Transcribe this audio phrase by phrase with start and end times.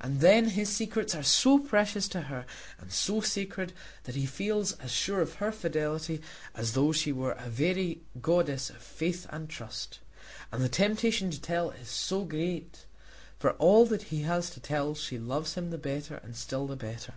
[0.00, 2.46] And then his secrets are so precious to her
[2.78, 3.72] and so sacred,
[4.04, 6.22] that he feels as sure of her fidelity
[6.54, 9.98] as though she were a very goddess of faith and trust.
[10.52, 12.86] And the temptation to tell is so great.
[13.40, 16.76] For all that he has to tell she loves him the better and still the
[16.76, 17.14] better.